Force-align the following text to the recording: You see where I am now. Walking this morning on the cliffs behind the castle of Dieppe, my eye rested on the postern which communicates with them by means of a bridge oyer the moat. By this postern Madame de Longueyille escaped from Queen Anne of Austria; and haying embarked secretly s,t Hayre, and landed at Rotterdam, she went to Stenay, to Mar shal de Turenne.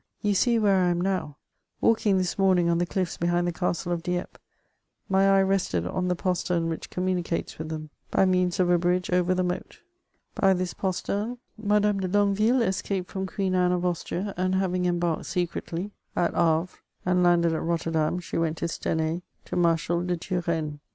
You 0.23 0.33
see 0.33 0.57
where 0.57 0.83
I 0.83 0.87
am 0.89 0.99
now. 0.99 1.37
Walking 1.79 2.17
this 2.17 2.39
morning 2.39 2.69
on 2.69 2.79
the 2.79 2.87
cliffs 2.87 3.17
behind 3.17 3.45
the 3.45 3.51
castle 3.51 3.91
of 3.91 4.01
Dieppe, 4.01 4.39
my 5.07 5.29
eye 5.29 5.43
rested 5.43 5.85
on 5.85 6.07
the 6.07 6.15
postern 6.15 6.69
which 6.69 6.89
communicates 6.89 7.59
with 7.59 7.69
them 7.69 7.91
by 8.09 8.25
means 8.25 8.59
of 8.59 8.71
a 8.71 8.79
bridge 8.79 9.11
oyer 9.13 9.35
the 9.35 9.43
moat. 9.43 9.81
By 10.33 10.53
this 10.55 10.73
postern 10.73 11.37
Madame 11.55 11.99
de 11.99 12.07
Longueyille 12.07 12.63
escaped 12.63 13.11
from 13.11 13.27
Queen 13.27 13.53
Anne 13.53 13.71
of 13.73 13.85
Austria; 13.85 14.33
and 14.37 14.55
haying 14.55 14.87
embarked 14.87 15.27
secretly 15.27 15.91
s,t 16.17 16.33
Hayre, 16.35 16.67
and 17.05 17.21
landed 17.21 17.53
at 17.53 17.61
Rotterdam, 17.61 18.17
she 18.17 18.39
went 18.39 18.57
to 18.57 18.67
Stenay, 18.67 19.21
to 19.45 19.55
Mar 19.55 19.77
shal 19.77 20.01
de 20.03 20.17
Turenne. 20.17 20.79